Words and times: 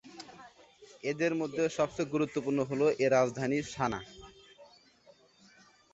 এদের 1.03 1.31
মধ্যে 1.41 1.63
সবচেয়ে 1.77 2.11
গুরুত্বপূর্ণ 2.13 2.59
হল 2.69 2.81
এর 3.03 3.11
রাজধানী 3.17 3.57
সানা। 3.73 3.99